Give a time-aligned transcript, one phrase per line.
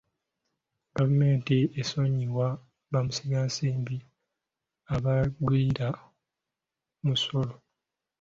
[0.95, 2.47] Gavumenti esonyiwa
[2.91, 3.97] bamusigansimbi
[4.95, 5.87] abagwira
[7.05, 7.53] musolo.